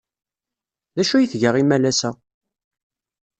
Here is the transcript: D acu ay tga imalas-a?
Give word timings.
D 0.95 0.97
acu 1.01 1.13
ay 1.15 1.27
tga 1.31 1.49
imalas-a? 1.61 2.11